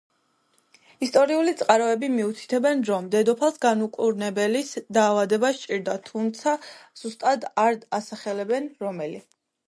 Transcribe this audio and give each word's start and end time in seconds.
ისტორიული 1.07 1.51
წყაროები 1.57 2.07
მიუთითებენ, 2.13 2.79
რომ 2.91 3.09
დედოფალს 3.15 3.59
განუკურნებელი 3.65 4.63
დაავადება 4.99 5.51
სჭირდა, 5.57 5.97
თუმცა 6.07 6.55
ზუსტად 7.03 7.45
არ 7.65 7.77
ასახელებენ 7.99 8.71
რომელი. 8.87 9.21